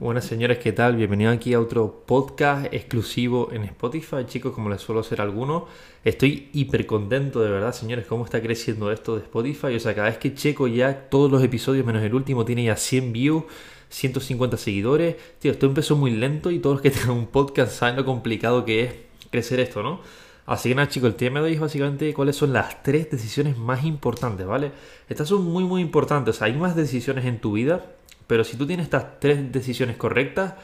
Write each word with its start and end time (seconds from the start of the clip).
Buenas 0.00 0.24
señores, 0.24 0.58
¿qué 0.58 0.72
tal? 0.72 0.96
Bienvenidos 0.96 1.36
aquí 1.36 1.54
a 1.54 1.60
otro 1.60 2.02
podcast 2.04 2.66
exclusivo 2.72 3.50
en 3.52 3.62
Spotify, 3.62 4.26
chicos, 4.26 4.52
como 4.52 4.68
les 4.68 4.80
suelo 4.80 5.02
hacer 5.02 5.20
algunos. 5.20 5.64
Estoy 6.04 6.50
hiper 6.52 6.84
contento 6.84 7.40
de 7.40 7.48
verdad, 7.48 7.72
señores, 7.72 8.04
cómo 8.04 8.24
está 8.24 8.42
creciendo 8.42 8.90
esto 8.90 9.14
de 9.14 9.22
Spotify. 9.22 9.76
O 9.76 9.80
sea, 9.80 9.94
cada 9.94 10.08
vez 10.08 10.18
que 10.18 10.34
checo 10.34 10.66
ya 10.66 11.08
todos 11.08 11.30
los 11.30 11.44
episodios, 11.44 11.86
menos 11.86 12.02
el 12.02 12.12
último, 12.12 12.44
tiene 12.44 12.64
ya 12.64 12.76
100 12.76 13.12
views, 13.12 13.44
150 13.88 14.56
seguidores. 14.56 15.14
Tío, 15.38 15.52
esto 15.52 15.66
empezó 15.66 15.94
muy 15.94 16.10
lento 16.10 16.50
y 16.50 16.58
todos 16.58 16.74
los 16.74 16.82
que 16.82 16.90
tengan 16.90 17.12
un 17.12 17.26
podcast 17.28 17.72
saben 17.72 17.94
lo 17.94 18.04
complicado 18.04 18.64
que 18.64 18.82
es 18.82 18.94
crecer 19.30 19.60
esto, 19.60 19.84
¿no? 19.84 20.00
Así 20.44 20.70
que 20.70 20.74
nada, 20.74 20.88
chicos, 20.88 21.10
el 21.10 21.14
tema 21.14 21.38
de 21.38 21.46
hoy 21.46 21.52
es 21.54 21.60
básicamente 21.60 22.12
cuáles 22.14 22.34
son 22.34 22.52
las 22.52 22.82
tres 22.82 23.10
decisiones 23.12 23.56
más 23.56 23.84
importantes, 23.84 24.44
¿vale? 24.44 24.72
Estas 25.08 25.28
son 25.28 25.44
muy, 25.44 25.62
muy 25.62 25.80
importantes. 25.80 26.34
O 26.34 26.38
sea, 26.38 26.48
hay 26.48 26.54
más 26.54 26.74
decisiones 26.74 27.24
en 27.26 27.40
tu 27.40 27.52
vida 27.52 27.94
pero 28.26 28.44
si 28.44 28.56
tú 28.56 28.66
tienes 28.66 28.84
estas 28.84 29.20
tres 29.20 29.52
decisiones 29.52 29.96
correctas, 29.96 30.54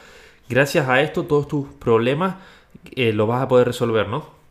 gracias 0.49 0.87
a 0.89 1.01
esto 1.01 1.25
todos 1.25 1.47
tus 1.47 1.67
problemas 1.67 2.35
eh, 2.95 3.13
los 3.13 3.27
vas 3.27 3.43
a 3.43 3.47
poder 3.47 3.67
resolver, 3.67 4.07
¿no? 4.07 4.41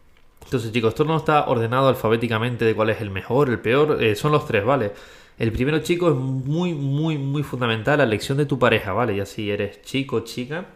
Entonces 0.44 0.72
chicos, 0.72 0.90
esto 0.90 1.04
no 1.04 1.16
está 1.16 1.46
ordenado 1.48 1.88
alfabéticamente 1.88 2.64
de 2.64 2.74
cuál 2.74 2.90
es 2.90 3.00
el 3.00 3.10
mejor, 3.10 3.48
el 3.48 3.60
peor, 3.60 4.02
eh, 4.02 4.14
son 4.16 4.32
los 4.32 4.46
tres, 4.46 4.64
¿vale? 4.64 4.92
El 5.38 5.52
primero, 5.52 5.78
chicos, 5.78 6.12
es 6.12 6.18
muy, 6.18 6.74
muy, 6.74 7.16
muy 7.16 7.42
fundamental, 7.42 7.98
la 7.98 8.04
elección 8.04 8.36
de 8.36 8.46
tu 8.46 8.58
pareja, 8.58 8.92
¿vale? 8.92 9.16
Ya 9.16 9.24
si 9.24 9.50
eres 9.50 9.80
chico 9.82 10.16
o 10.16 10.20
chica, 10.20 10.66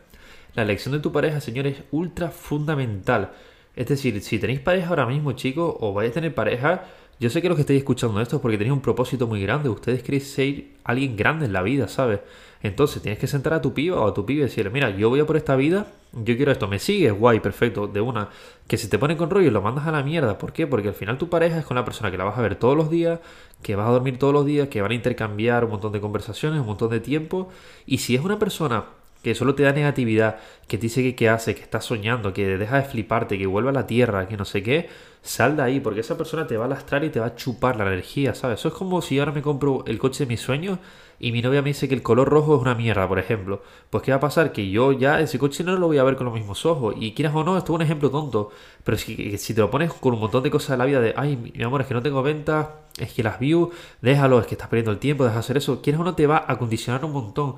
la 0.55 0.63
elección 0.63 0.93
de 0.93 1.01
tu 1.01 1.13
pareja, 1.13 1.41
señores, 1.41 1.79
es 1.79 1.85
ultra 1.91 2.31
fundamental. 2.31 3.33
Es 3.77 3.89
decir, 3.89 4.21
si 4.23 4.39
tenéis 4.39 4.61
pareja 4.61 4.89
ahora 4.89 5.07
mismo, 5.07 5.33
chicos, 5.33 5.75
o 5.81 5.93
vais 5.93 6.11
a 6.11 6.15
tener 6.15 6.35
pareja, 6.35 6.85
yo 7.21 7.31
sé 7.31 7.41
que 7.41 7.49
los 7.49 7.57
que 7.57 7.63
estáis 7.63 7.79
escuchando 7.79 8.21
esto 8.21 8.37
es 8.37 8.43
porque 8.43 8.59
tenéis 8.59 8.73
un 8.73 8.81
propósito 8.81 9.27
muy 9.27 9.41
grande. 9.41 9.69
Ustedes 9.69 10.03
queréis 10.03 10.31
ser 10.31 10.65
alguien 10.85 11.17
grande 11.17 11.47
en 11.47 11.53
la 11.53 11.63
vida, 11.63 11.89
¿sabes? 11.89 12.21
Entonces 12.63 13.03
tienes 13.03 13.19
que 13.19 13.27
sentar 13.27 13.53
a 13.53 13.61
tu 13.61 13.75
piba 13.75 14.01
o 14.01 14.09
a 14.09 14.15
tu 14.15 14.25
pibe 14.25 14.41
y 14.41 14.45
decirle, 14.45 14.71
mira, 14.71 14.91
yo 14.91 15.11
voy 15.11 15.21
a 15.21 15.27
por 15.27 15.37
esta 15.37 15.55
vida, 15.55 15.87
yo 16.13 16.37
quiero 16.37 16.51
esto, 16.51 16.67
me 16.67 16.79
sigues, 16.79 17.13
guay, 17.13 17.41
perfecto, 17.41 17.87
de 17.87 18.01
una. 18.01 18.31
Que 18.67 18.79
si 18.79 18.89
te 18.89 18.99
pone 18.99 19.17
con 19.17 19.31
rollo 19.31 19.49
y 19.49 19.51
lo 19.51 19.61
mandas 19.61 19.87
a 19.87 19.93
la 19.93 20.03
mierda. 20.03 20.39
¿Por 20.39 20.53
qué? 20.53 20.67
Porque 20.67 20.89
al 20.89 20.95
final 20.95 21.19
tu 21.19 21.29
pareja 21.29 21.59
es 21.59 21.67
con 21.67 21.77
la 21.77 21.85
persona 21.85 22.11
que 22.11 22.17
la 22.17 22.25
vas 22.25 22.39
a 22.39 22.43
ver 22.43 22.57
todos 22.57 22.77
los 22.77 22.91
días, 22.91 23.21
que 23.63 23.77
vas 23.77 23.87
a 23.89 23.93
dormir 23.93 24.19
todos 24.19 24.33
los 24.33 24.47
días, 24.47 24.69
que 24.69 24.81
van 24.81 24.93
a 24.93 24.95
intercambiar 24.95 25.65
un 25.65 25.73
montón 25.73 25.93
de 25.93 26.01
conversaciones, 26.01 26.61
un 26.61 26.67
montón 26.67 26.91
de 26.91 27.01
tiempo. 27.01 27.51
Y 27.87 27.99
si 27.99 28.15
es 28.15 28.23
una 28.23 28.39
persona 28.39 28.85
que 29.25 29.35
solo 29.35 29.55
te 29.55 29.65
da 29.65 29.73
negatividad, 29.73 30.37
que 30.69 30.79
te 30.79 30.83
dice 30.83 31.03
que 31.03 31.17
qué 31.17 31.29
hace, 31.29 31.55
que 31.55 31.63
estás 31.63 31.85
soñando, 31.85 32.33
que 32.33 32.59
deja 32.59 32.77
de 32.77 32.85
fliparte, 32.85 33.39
que 33.39 33.47
vuelva 33.47 33.71
a 33.71 33.73
la 33.73 33.87
tierra, 33.87 34.29
que 34.29 34.37
no 34.37 34.45
sé 34.45 34.63
qué, 34.63 34.89
sal 35.23 35.57
de 35.57 35.63
ahí, 35.63 35.81
porque 35.81 36.01
esa 36.01 36.17
persona 36.17 36.47
te 36.47 36.57
va 36.57 36.67
a 36.67 36.69
lastrar 36.69 37.03
y 37.05 37.11
te 37.11 37.19
va 37.19 37.27
a 37.27 37.35
chupar 37.35 37.77
la 37.77 37.87
energía, 37.87 38.35
¿sabes? 38.35 38.61
Eso 38.61 38.69
es 38.69 38.75
como 38.75 39.01
si 39.03 39.19
ahora 39.19 39.33
me 39.33 39.43
compro 39.43 39.83
el 39.87 39.99
coche 39.99 40.25
de 40.25 40.29
mis 40.29 40.41
sueños 40.41 40.79
y 41.19 41.33
mi 41.33 41.41
novia 41.41 41.63
me 41.63 41.71
dice 41.71 41.89
que 41.89 41.95
el 41.95 42.03
color 42.03 42.29
rojo 42.29 42.57
es 42.57 42.61
una 42.61 42.75
mierda, 42.75 43.09
por 43.09 43.19
ejemplo. 43.19 43.63
Pues 43.89 44.03
¿qué 44.03 44.11
va 44.11 44.19
a 44.19 44.21
pasar? 44.21 44.53
Que 44.53 44.69
yo 44.69 44.93
ya 44.93 45.21
ese 45.21 45.39
coche 45.39 45.65
no 45.65 45.77
lo 45.77 45.87
voy 45.87 45.99
a 45.99 46.05
ver 46.05 46.17
con 46.17 46.27
los 46.27 46.35
mismos 46.35 46.67
ojos. 46.67 46.95
Y 46.99 47.15
quieras 47.15 47.35
o 47.35 47.45
no, 47.45 47.57
esto 47.57 47.73
es 47.73 47.77
un 47.77 47.83
ejemplo 47.83 48.11
tonto. 48.11 48.51
Pero 48.83 48.99
si, 48.99 49.39
te 49.39 49.61
lo 49.61 49.71
pones 49.71 49.93
con 49.93 50.13
un 50.13 50.21
montón 50.21 50.43
de 50.43 50.51
cosas 50.51 50.71
de 50.71 50.77
la 50.77 50.85
vida 50.85 51.01
de, 51.01 51.15
ay, 51.17 51.37
mi 51.37 51.65
amor, 51.65 51.81
es 51.81 51.87
que 51.87 51.95
no 51.95 52.03
tengo 52.03 52.23
ventas, 52.23 52.69
es 52.99 53.13
que 53.13 53.23
las 53.23 53.39
views, 53.39 53.71
déjalo, 54.03 54.41
es 54.41 54.47
que 54.47 54.55
estás 54.55 54.69
perdiendo 54.69 54.91
el 54.91 54.99
tiempo, 54.99 55.25
deja 55.25 55.35
de 55.35 55.41
hacer 55.41 55.57
eso. 55.57 55.81
Quieras 55.81 56.01
o 56.01 56.05
no, 56.05 56.15
te 56.15 56.27
va 56.27 56.45
a 56.47 56.59
condicionar 56.59 57.05
un 57.05 57.13
montón. 57.13 57.57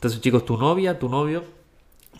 Entonces, 0.00 0.22
chicos, 0.22 0.46
tu 0.46 0.56
novia, 0.56 0.98
tu 0.98 1.10
novio, 1.10 1.44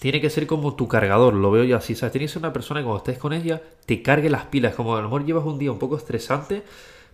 tiene 0.00 0.20
que 0.20 0.28
ser 0.28 0.46
como 0.46 0.74
tu 0.74 0.86
cargador, 0.86 1.32
lo 1.32 1.50
veo 1.50 1.64
yo 1.64 1.78
así. 1.78 1.94
¿sabes? 1.94 2.12
Tienes 2.12 2.36
una 2.36 2.52
persona 2.52 2.80
que 2.80 2.84
cuando 2.84 2.98
estés 2.98 3.16
con 3.16 3.32
ella 3.32 3.62
te 3.86 4.02
cargue 4.02 4.28
las 4.28 4.44
pilas. 4.44 4.74
Como 4.74 4.94
a 4.96 4.98
lo 4.98 5.04
mejor 5.04 5.24
llevas 5.24 5.46
un 5.46 5.58
día 5.58 5.72
un 5.72 5.78
poco 5.78 5.96
estresante, 5.96 6.62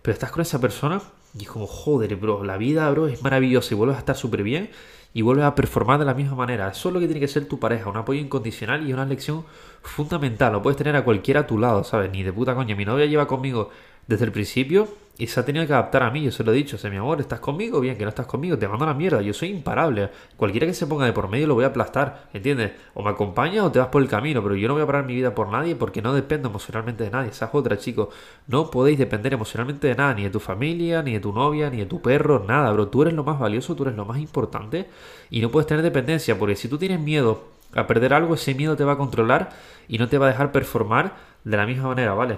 pero 0.01 0.11
estás 0.13 0.29
con 0.29 0.41
esa 0.41 0.59
persona 0.59 1.01
y 1.39 1.43
es 1.43 1.49
como, 1.49 1.67
joder, 1.67 2.13
bro, 2.17 2.43
la 2.43 2.57
vida, 2.57 2.91
bro, 2.91 3.07
es 3.07 3.23
maravillosa 3.23 3.73
y 3.73 3.77
vuelves 3.77 3.95
a 3.95 3.99
estar 3.99 4.17
súper 4.17 4.43
bien 4.43 4.69
y 5.13 5.21
vuelves 5.21 5.45
a 5.45 5.55
performar 5.55 5.99
de 5.99 6.05
la 6.05 6.13
misma 6.13 6.35
manera. 6.35 6.67
Eso 6.67 6.89
es 6.89 6.93
lo 6.93 6.99
que 6.99 7.07
tiene 7.07 7.21
que 7.21 7.29
ser 7.29 7.45
tu 7.45 7.59
pareja, 7.59 7.89
un 7.89 7.95
apoyo 7.95 8.19
incondicional 8.19 8.85
y 8.89 8.91
una 8.91 9.05
lección 9.05 9.45
fundamental. 9.83 10.51
No 10.51 10.61
puedes 10.61 10.75
tener 10.75 10.97
a 10.97 11.05
cualquiera 11.05 11.39
a 11.39 11.47
tu 11.47 11.57
lado, 11.57 11.85
¿sabes? 11.85 12.11
Ni 12.11 12.23
de 12.23 12.33
puta 12.33 12.55
coña. 12.55 12.75
Mi 12.75 12.83
novia 12.83 13.05
lleva 13.05 13.25
conmigo 13.25 13.69
desde 14.07 14.25
el 14.25 14.31
principio 14.31 14.87
y 15.19 15.25
se 15.27 15.39
ha 15.39 15.45
tenido 15.45 15.65
que 15.65 15.73
adaptar 15.73 16.03
a 16.03 16.11
mí, 16.11 16.21
yo 16.21 16.31
se 16.31 16.43
lo 16.43 16.51
he 16.51 16.55
dicho, 16.55 16.77
o 16.81 16.89
mi 16.91 16.97
amor, 16.97 17.19
¿estás 17.19 17.39
conmigo? 17.39 17.79
Bien, 17.79 17.97
que 17.97 18.03
no 18.03 18.09
estás 18.09 18.27
conmigo, 18.27 18.55
te 18.57 18.67
mando 18.67 18.85
la 18.85 18.93
mierda, 18.93 19.19
yo 19.21 19.33
soy 19.33 19.49
imparable. 19.49 20.11
Cualquiera 20.35 20.67
que 20.67 20.75
se 20.75 20.85
ponga 20.85 21.05
de 21.05 21.13
por 21.13 21.27
medio 21.27 21.47
lo 21.47 21.55
voy 21.55 21.63
a 21.63 21.67
aplastar, 21.67 22.29
¿entiendes? 22.33 22.73
O 22.93 23.01
me 23.01 23.09
acompañas 23.09 23.65
o 23.65 23.71
te 23.71 23.79
vas 23.79 23.87
por 23.87 24.03
el 24.03 24.07
camino, 24.07 24.43
pero 24.43 24.55
yo 24.55 24.67
no 24.67 24.75
voy 24.75 24.83
a 24.83 24.85
parar 24.85 25.05
mi 25.05 25.15
vida 25.15 25.33
por 25.33 25.49
nadie 25.49 25.75
porque 25.75 26.03
no 26.03 26.13
dependo 26.13 26.49
emocionalmente 26.49 27.03
de 27.03 27.09
nadie. 27.09 27.31
Esa 27.31 27.45
es 27.45 27.51
otra, 27.51 27.79
chicos. 27.79 28.09
No 28.45 28.69
podéis 28.69 28.99
depender 28.99 29.33
emocionalmente 29.33 29.87
de 29.87 29.95
nada, 29.95 30.13
ni 30.13 30.21
de 30.23 30.29
tu 30.29 30.39
familia, 30.39 31.01
ni 31.01 31.13
de 31.13 31.19
tu 31.19 31.33
novia, 31.33 31.71
ni 31.71 31.77
de 31.77 31.87
tu 31.87 31.99
perro, 31.99 32.45
nada, 32.47 32.71
bro. 32.71 32.87
Tú 32.89 33.01
eres 33.01 33.15
lo 33.15 33.23
más 33.23 33.39
valioso, 33.39 33.75
tú 33.75 33.83
eres 33.83 33.95
lo 33.95 34.05
más 34.05 34.19
importante 34.19 34.87
y 35.31 35.41
no 35.41 35.49
puedes 35.49 35.65
tener 35.65 35.83
dependencia, 35.83 36.37
porque 36.37 36.55
si 36.55 36.67
tú 36.67 36.77
tienes 36.77 36.99
miedo 36.99 37.45
a 37.73 37.87
perder 37.87 38.13
algo, 38.13 38.35
ese 38.35 38.53
miedo 38.53 38.75
te 38.75 38.83
va 38.83 38.93
a 38.93 38.97
controlar 38.97 39.49
y 39.87 39.97
no 39.97 40.07
te 40.07 40.19
va 40.19 40.27
a 40.27 40.29
dejar 40.29 40.51
performar 40.51 41.15
de 41.43 41.57
la 41.57 41.65
misma 41.65 41.87
manera, 41.87 42.13
¿vale? 42.13 42.37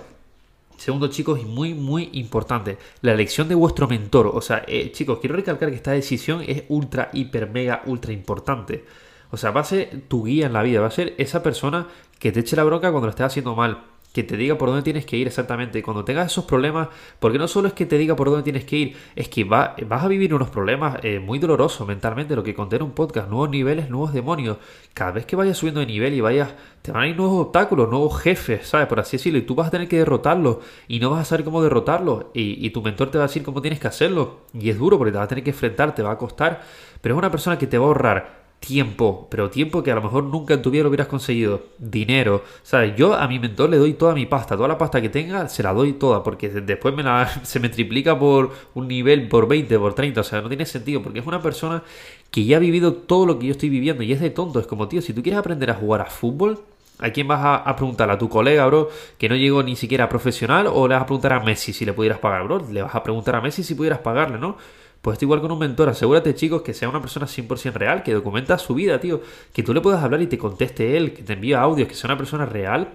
Segundo, 0.79 1.07
chicos, 1.09 1.41
y 1.41 1.43
muy, 1.43 1.73
muy 1.73 2.09
importante, 2.13 2.77
la 3.01 3.11
elección 3.11 3.49
de 3.49 3.55
vuestro 3.55 3.85
mentor. 3.89 4.27
O 4.33 4.39
sea, 4.39 4.63
eh, 4.65 4.93
chicos, 4.93 5.19
quiero 5.19 5.35
recalcar 5.35 5.69
que 5.69 5.75
esta 5.75 5.91
decisión 5.91 6.41
es 6.47 6.63
ultra, 6.69 7.09
hiper, 7.11 7.49
mega, 7.49 7.83
ultra 7.85 8.13
importante. 8.13 8.85
O 9.29 9.35
sea, 9.35 9.51
va 9.51 9.59
a 9.59 9.65
ser 9.65 10.03
tu 10.07 10.23
guía 10.23 10.45
en 10.45 10.53
la 10.53 10.63
vida, 10.63 10.79
va 10.79 10.87
a 10.87 10.91
ser 10.91 11.15
esa 11.17 11.43
persona 11.43 11.87
que 12.17 12.31
te 12.31 12.39
eche 12.39 12.55
la 12.55 12.63
bronca 12.63 12.91
cuando 12.91 13.07
lo 13.07 13.11
estés 13.11 13.25
haciendo 13.25 13.55
mal 13.55 13.83
que 14.13 14.23
te 14.23 14.37
diga 14.37 14.57
por 14.57 14.69
dónde 14.69 14.81
tienes 14.81 15.05
que 15.05 15.17
ir 15.17 15.27
exactamente. 15.27 15.83
Cuando 15.83 16.03
tengas 16.03 16.31
esos 16.31 16.45
problemas, 16.45 16.89
porque 17.19 17.37
no 17.37 17.47
solo 17.47 17.67
es 17.67 17.73
que 17.73 17.85
te 17.85 17.97
diga 17.97 18.15
por 18.15 18.29
dónde 18.29 18.43
tienes 18.43 18.65
que 18.65 18.75
ir, 18.75 18.97
es 19.15 19.29
que 19.29 19.43
va, 19.43 19.75
vas 19.87 20.03
a 20.03 20.07
vivir 20.07 20.33
unos 20.33 20.49
problemas 20.49 20.99
eh, 21.03 21.19
muy 21.19 21.37
dolorosos 21.37 21.87
mentalmente, 21.87 22.35
lo 22.35 22.43
que 22.43 22.55
conté 22.55 22.77
en 22.77 22.83
un 22.83 22.91
podcast, 22.91 23.29
nuevos 23.29 23.49
niveles, 23.49 23.89
nuevos 23.89 24.13
demonios. 24.13 24.57
Cada 24.93 25.11
vez 25.11 25.25
que 25.25 25.35
vayas 25.35 25.57
subiendo 25.57 25.79
de 25.79 25.85
nivel 25.85 26.13
y 26.13 26.21
vayas, 26.21 26.53
te 26.81 26.91
van 26.91 27.03
a 27.03 27.07
ir 27.07 27.15
nuevos 27.15 27.45
obstáculos, 27.47 27.89
nuevos 27.89 28.19
jefes, 28.19 28.67
¿sabes? 28.67 28.87
Por 28.87 28.99
así 28.99 29.17
decirlo, 29.17 29.39
y 29.39 29.43
tú 29.43 29.53
vas 29.53 29.67
a 29.67 29.71
tener 29.71 29.87
que 29.87 29.97
derrotarlos 29.97 30.57
y 30.87 30.99
no 30.99 31.11
vas 31.11 31.21
a 31.21 31.25
saber 31.25 31.45
cómo 31.45 31.61
derrotarlos. 31.61 32.25
Y, 32.33 32.65
y 32.65 32.71
tu 32.71 32.81
mentor 32.81 33.11
te 33.11 33.17
va 33.19 33.25
a 33.25 33.27
decir 33.27 33.43
cómo 33.43 33.61
tienes 33.61 33.79
que 33.79 33.87
hacerlo. 33.87 34.41
Y 34.53 34.69
es 34.69 34.77
duro 34.79 34.97
porque 34.97 35.11
te 35.11 35.19
va 35.19 35.25
a 35.25 35.27
tener 35.27 35.43
que 35.43 35.51
enfrentar, 35.51 35.93
te 35.93 36.01
va 36.01 36.11
a 36.11 36.17
costar, 36.17 36.61
pero 37.01 37.13
es 37.13 37.19
una 37.19 37.29
persona 37.29 37.59
que 37.59 37.67
te 37.67 37.77
va 37.77 37.85
a 37.85 37.87
ahorrar 37.87 38.39
tiempo, 38.59 39.27
pero 39.31 39.49
tiempo 39.49 39.81
que 39.83 39.91
a 39.91 39.95
lo 39.95 40.01
mejor 40.01 40.23
nunca 40.25 40.53
en 40.53 40.61
tu 40.61 40.69
vida 40.69 40.83
lo 40.83 40.89
hubieras 40.89 41.07
conseguido. 41.07 41.63
Dinero, 41.77 42.43
¿sabes? 42.63 42.95
Yo 42.95 43.13
a 43.13 43.27
mi 43.27 43.39
mentor 43.39 43.69
le 43.69 43.77
doy 43.77 43.93
toda 43.93 44.13
mi 44.13 44.25
pasta, 44.25 44.55
toda 44.55 44.67
la 44.67 44.77
pasta 44.77 45.01
que 45.01 45.09
tenga, 45.09 45.47
se 45.47 45.63
la 45.63 45.73
doy 45.73 45.93
toda, 45.93 46.23
porque 46.23 46.49
después 46.49 46.93
me 46.93 47.03
la, 47.03 47.27
se 47.43 47.59
me 47.59 47.69
triplica 47.69 48.17
por 48.19 48.51
un 48.73 48.87
nivel, 48.87 49.27
por 49.27 49.47
20, 49.47 49.79
por 49.79 49.93
30, 49.93 50.21
o 50.21 50.23
sea, 50.23 50.41
no 50.41 50.49
tiene 50.49 50.65
sentido, 50.65 51.01
porque 51.01 51.19
es 51.19 51.25
una 51.25 51.41
persona 51.41 51.83
que 52.31 52.43
ya 52.45 52.57
ha 52.57 52.59
vivido 52.59 52.93
todo 52.93 53.25
lo 53.25 53.39
que 53.39 53.47
yo 53.47 53.51
estoy 53.51 53.69
viviendo 53.69 54.03
y 54.03 54.11
es 54.11 54.19
de 54.19 54.29
tonto, 54.29 54.59
es 54.59 54.67
como, 54.67 54.87
tío, 54.87 55.01
si 55.01 55.13
tú 55.13 55.23
quieres 55.23 55.39
aprender 55.39 55.71
a 55.71 55.75
jugar 55.75 56.01
a 56.01 56.05
fútbol, 56.05 56.59
¿A 57.01 57.11
quién 57.11 57.29
vas 57.29 57.39
a, 57.39 57.55
a, 57.55 57.77
preguntar? 57.77 58.11
¿A 58.11 58.17
tu 58.17 58.27
colega, 58.27 58.65
bro, 58.65 58.89
que 59.17 59.29
no 59.29 59.35
llegó 59.37 59.63
ni 59.63 59.77
siquiera 59.77 60.03
a 60.03 60.09
profesional? 60.09 60.67
¿O 60.67 60.85
le 60.85 60.95
vas 60.95 61.03
a 61.03 61.05
preguntar 61.05 61.31
a 61.31 61.39
Messi 61.39 61.71
si 61.71 61.85
le 61.85 61.93
pudieras 61.93 62.19
pagar, 62.19 62.43
bro? 62.43 62.61
Le 62.69 62.81
vas 62.81 62.93
a 62.93 63.01
preguntar 63.01 63.37
a 63.37 63.41
Messi 63.41 63.63
si 63.63 63.73
pudieras 63.73 63.99
pagarle, 63.99 64.37
¿no? 64.37 64.57
Pues 65.01 65.15
esto 65.15 65.25
igual 65.25 65.41
con 65.41 65.51
un 65.51 65.59
mentor, 65.59 65.89
asegúrate 65.89 66.35
chicos 66.35 66.61
que 66.61 66.73
sea 66.73 66.89
una 66.89 66.99
persona 66.99 67.25
100% 67.25 67.73
real, 67.73 68.03
que 68.03 68.13
documenta 68.13 68.57
su 68.57 68.73
vida, 68.73 68.99
tío, 68.99 69.21
que 69.53 69.63
tú 69.63 69.73
le 69.73 69.79
puedas 69.79 70.03
hablar 70.03 70.21
y 70.21 70.27
te 70.27 70.37
conteste 70.37 70.97
él, 70.97 71.13
que 71.13 71.23
te 71.23 71.33
envíe 71.33 71.53
audios, 71.53 71.87
que 71.87 71.95
sea 71.95 72.09
una 72.09 72.17
persona 72.17 72.45
real, 72.45 72.89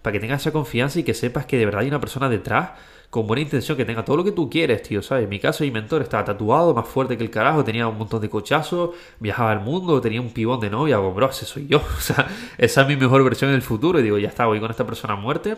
para 0.00 0.12
que 0.12 0.20
tengas 0.20 0.40
esa 0.40 0.52
confianza 0.52 1.00
y 1.00 1.02
que 1.02 1.12
sepas 1.12 1.44
que 1.44 1.58
de 1.58 1.66
verdad 1.66 1.82
hay 1.82 1.88
una 1.88 2.00
persona 2.00 2.30
detrás 2.30 2.70
con 3.10 3.26
buena 3.26 3.42
intención, 3.42 3.76
que 3.76 3.84
tenga 3.84 4.04
todo 4.04 4.16
lo 4.16 4.24
que 4.24 4.30
tú 4.30 4.48
quieres, 4.48 4.82
tío, 4.84 5.02
¿sabes? 5.02 5.24
En 5.24 5.30
mi 5.30 5.40
caso, 5.40 5.64
mi 5.64 5.72
mentor 5.72 6.00
estaba 6.00 6.24
tatuado, 6.24 6.72
más 6.72 6.86
fuerte 6.86 7.18
que 7.18 7.24
el 7.24 7.30
carajo, 7.30 7.64
tenía 7.64 7.88
un 7.88 7.98
montón 7.98 8.20
de 8.20 8.30
cochazos, 8.30 8.90
viajaba 9.18 9.50
al 9.50 9.60
mundo, 9.60 10.00
tenía 10.00 10.20
un 10.20 10.30
pibón 10.30 10.60
de 10.60 10.70
novia, 10.70 10.96
bro, 10.98 11.28
ese 11.28 11.44
soy 11.44 11.66
yo, 11.66 11.78
o 11.98 12.00
sea, 12.00 12.28
esa 12.56 12.82
es 12.82 12.88
mi 12.88 12.96
mejor 12.96 13.24
versión 13.24 13.50
en 13.50 13.56
el 13.56 13.62
futuro, 13.62 13.98
y 13.98 14.04
digo, 14.04 14.16
ya 14.16 14.28
está, 14.28 14.46
voy 14.46 14.60
con 14.60 14.70
esta 14.70 14.86
persona 14.86 15.14
a 15.14 15.16
muerte, 15.16 15.56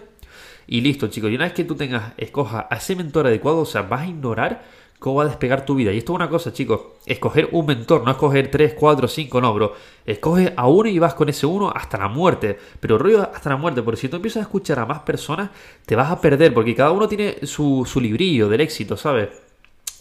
y 0.66 0.80
listo, 0.80 1.08
chicos, 1.08 1.30
y 1.30 1.34
una 1.34 1.44
vez 1.44 1.52
que 1.52 1.64
tú 1.64 1.74
tengas, 1.74 2.14
escoja 2.16 2.66
a 2.70 2.76
ese 2.76 2.96
mentor 2.96 3.26
adecuado, 3.26 3.58
o 3.58 3.66
sea, 3.66 3.82
vas 3.82 4.00
a 4.00 4.06
ignorar 4.06 4.62
cómo 5.02 5.16
va 5.16 5.24
a 5.24 5.26
despegar 5.26 5.66
tu 5.66 5.74
vida. 5.74 5.92
Y 5.92 5.98
esto 5.98 6.12
es 6.12 6.16
una 6.16 6.28
cosa, 6.28 6.52
chicos, 6.52 6.80
escoger 7.04 7.48
un 7.52 7.66
mentor, 7.66 8.04
no 8.04 8.12
escoger 8.12 8.50
3, 8.50 8.74
4, 8.74 9.08
5, 9.08 9.40
no, 9.40 9.52
bro. 9.52 9.74
Escoge 10.06 10.54
a 10.56 10.68
uno 10.68 10.88
y 10.88 10.98
vas 10.98 11.14
con 11.14 11.28
ese 11.28 11.44
uno 11.44 11.70
hasta 11.74 11.98
la 11.98 12.08
muerte. 12.08 12.58
Pero 12.80 12.96
rollo 12.98 13.22
hasta 13.34 13.50
la 13.50 13.56
muerte, 13.56 13.82
porque 13.82 14.00
si 14.00 14.08
tú 14.08 14.16
empiezas 14.16 14.40
a 14.40 14.44
escuchar 14.44 14.78
a 14.78 14.86
más 14.86 15.00
personas, 15.00 15.50
te 15.84 15.96
vas 15.96 16.10
a 16.10 16.20
perder, 16.20 16.54
porque 16.54 16.74
cada 16.74 16.92
uno 16.92 17.08
tiene 17.08 17.44
su, 17.44 17.84
su 17.84 18.00
librillo 18.00 18.48
del 18.48 18.60
éxito, 18.60 18.96
¿sabes? 18.96 19.28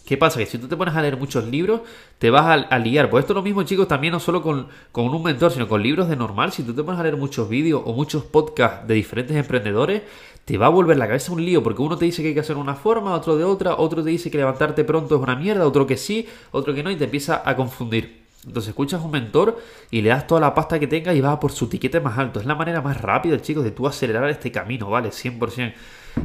¿Qué 0.05 0.17
pasa? 0.17 0.39
Que 0.39 0.45
si 0.45 0.57
tú 0.57 0.67
te 0.67 0.75
pones 0.75 0.95
a 0.95 1.01
leer 1.01 1.15
muchos 1.15 1.45
libros, 1.45 1.81
te 2.17 2.29
vas 2.29 2.65
a, 2.69 2.79
liar. 2.79 3.09
Pues 3.09 3.23
esto 3.23 3.33
es 3.33 3.35
lo 3.35 3.43
mismo, 3.43 3.63
chicos, 3.63 3.87
también 3.87 4.11
no 4.11 4.19
solo 4.19 4.41
con, 4.41 4.67
con, 4.91 5.07
un 5.07 5.23
mentor, 5.23 5.51
sino 5.51 5.67
con 5.67 5.81
libros 5.81 6.09
de 6.09 6.15
normal. 6.15 6.51
Si 6.51 6.63
tú 6.63 6.73
te 6.73 6.83
pones 6.83 6.99
a 6.99 7.03
leer 7.03 7.17
muchos 7.17 7.47
vídeos 7.47 7.81
o 7.85 7.93
muchos 7.93 8.23
podcasts 8.23 8.87
de 8.87 8.95
diferentes 8.95 9.37
emprendedores, 9.37 10.01
te 10.45 10.57
va 10.57 10.65
a 10.65 10.69
volver 10.69 10.97
la 10.97 11.07
cabeza 11.07 11.31
un 11.31 11.45
lío, 11.45 11.63
porque 11.63 11.81
uno 11.81 11.97
te 11.97 12.05
dice 12.05 12.21
que 12.21 12.29
hay 12.29 12.33
que 12.33 12.39
hacer 12.39 12.57
una 12.57 12.75
forma, 12.75 13.13
otro 13.13 13.37
de 13.37 13.43
otra, 13.43 13.75
otro 13.75 14.03
te 14.03 14.09
dice 14.09 14.31
que 14.31 14.37
levantarte 14.37 14.83
pronto 14.83 15.15
es 15.15 15.21
una 15.21 15.35
mierda, 15.35 15.65
otro 15.65 15.85
que 15.85 15.97
sí, 15.97 16.27
otro 16.51 16.73
que 16.73 16.83
no, 16.83 16.91
y 16.91 16.95
te 16.95 17.05
empieza 17.05 17.41
a 17.45 17.55
confundir. 17.55 18.21
Entonces 18.45 18.69
escuchas 18.69 19.01
un 19.03 19.11
mentor 19.11 19.61
y 19.91 20.01
le 20.01 20.09
das 20.09 20.25
toda 20.25 20.41
la 20.41 20.55
pasta 20.55 20.79
que 20.79 20.87
tenga 20.87 21.13
y 21.13 21.21
vas 21.21 21.37
por 21.37 21.51
su 21.51 21.67
tiquete 21.67 21.99
más 21.99 22.17
alto. 22.17 22.39
Es 22.39 22.45
la 22.47 22.55
manera 22.55 22.81
más 22.81 22.99
rápida, 22.99 23.39
chicos, 23.39 23.63
de 23.63 23.71
tú 23.71 23.87
acelerar 23.87 24.27
este 24.29 24.51
camino, 24.51 24.89
¿vale? 24.89 25.09
100%. 25.09 25.73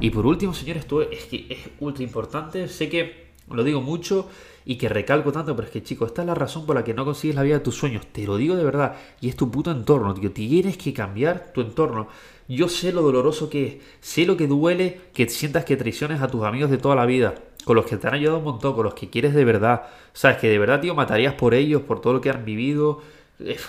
Y 0.01 0.11
por 0.11 0.25
último, 0.25 0.55
señores, 0.55 0.85
esto 0.85 1.03
es 1.03 1.25
que 1.27 1.47
es 1.51 1.59
ultra 1.79 2.03
importante. 2.03 2.69
Sé 2.69 2.89
que 2.89 3.26
lo 3.51 3.65
digo 3.65 3.81
mucho 3.81 4.29
y 4.65 4.77
que 4.77 4.89
recalco 4.89 5.31
tanto, 5.31 5.55
pero 5.55 5.67
es 5.67 5.73
que 5.73 5.83
chicos, 5.83 6.09
esta 6.09 6.23
es 6.23 6.27
la 6.27 6.35
razón 6.35 6.67
por 6.67 6.75
la 6.75 6.83
que 6.83 6.93
no 6.93 7.05
consigues 7.05 7.37
la 7.37 7.43
vida 7.43 7.55
de 7.55 7.65
tus 7.65 7.77
sueños, 7.77 8.07
te 8.13 8.27
lo 8.27 8.37
digo 8.37 8.57
de 8.57 8.65
verdad, 8.65 8.97
y 9.21 9.29
es 9.29 9.37
tu 9.37 9.51
puto 9.51 9.71
entorno, 9.71 10.13
tío, 10.13 10.33
tienes 10.33 10.77
que 10.77 10.93
cambiar 10.93 11.53
tu 11.53 11.61
entorno. 11.61 12.09
Yo 12.49 12.69
sé 12.69 12.93
lo 12.93 13.03
doloroso 13.03 13.49
que 13.49 13.67
es, 13.67 13.77
sé 14.01 14.27
lo 14.27 14.37
que 14.37 14.47
duele 14.47 15.01
que 15.13 15.29
sientas 15.29 15.65
que 15.65 15.77
traiciones 15.77 16.21
a 16.21 16.29
tus 16.29 16.45
amigos 16.45 16.71
de 16.71 16.79
toda 16.79 16.97
la 16.97 17.07
vida, 17.07 17.35
con 17.65 17.77
los 17.77 17.87
que 17.87 17.97
te 17.97 18.09
han 18.09 18.15
ayudado 18.15 18.39
un 18.39 18.45
montón, 18.45 18.75
con 18.75 18.85
los 18.85 18.95
que 18.95 19.09
quieres 19.09 19.35
de 19.35 19.45
verdad, 19.45 19.83
sabes 20.13 20.39
que 20.39 20.49
de 20.49 20.59
verdad, 20.59 20.81
tío, 20.81 20.95
matarías 20.95 21.35
por 21.35 21.55
ellos, 21.55 21.83
por 21.83 22.01
todo 22.01 22.15
lo 22.15 22.21
que 22.21 22.31
han 22.31 22.45
vivido, 22.45 23.01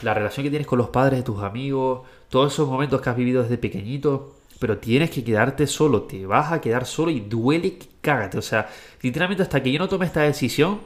la 0.02 0.14
relación 0.14 0.44
que 0.44 0.50
tienes 0.50 0.68
con 0.68 0.78
los 0.78 0.90
padres 0.90 1.20
de 1.20 1.24
tus 1.24 1.44
amigos, 1.44 2.08
todos 2.30 2.54
esos 2.54 2.68
momentos 2.68 3.02
que 3.02 3.10
has 3.10 3.18
vivido 3.18 3.44
desde 3.44 3.58
pequeñito, 3.58 4.37
pero 4.60 4.78
tienes 4.78 5.12
que 5.12 5.24
quedarte 5.24 5.68
solo, 5.68 6.04
te 6.04 6.26
vas 6.26 6.52
a 6.52 6.62
quedar 6.62 6.86
solo 6.86 7.12
y 7.12 7.20
duele 7.20 7.78
que 7.78 7.88
cágate. 8.02 8.38
O 8.38 8.42
sea, 8.42 8.70
literalmente 9.02 9.44
hasta 9.44 9.62
que 9.62 9.72
yo 9.72 9.80
no 9.80 9.88
tome 9.88 10.06
esta 10.06 10.22
decisión, 10.22 10.80